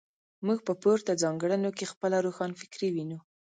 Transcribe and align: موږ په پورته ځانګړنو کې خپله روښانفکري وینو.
موږ 0.45 0.59
په 0.67 0.73
پورته 0.81 1.11
ځانګړنو 1.23 1.69
کې 1.77 1.89
خپله 1.91 2.17
روښانفکري 2.25 2.89
وینو. 2.91 3.17